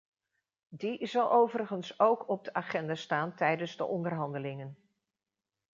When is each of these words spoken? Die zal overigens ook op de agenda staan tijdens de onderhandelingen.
Die 0.69 1.07
zal 1.07 1.31
overigens 1.31 1.99
ook 1.99 2.29
op 2.29 2.43
de 2.43 2.53
agenda 2.53 2.95
staan 2.95 3.35
tijdens 3.35 3.77
de 3.77 3.85
onderhandelingen. 3.85 4.75